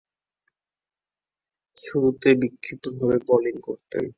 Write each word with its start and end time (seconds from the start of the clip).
শুরুতে 1.77 2.29
বিক্ষিপ্তভাবে 2.41 3.17
বোলিং 3.27 3.55
করতেন। 3.61 4.05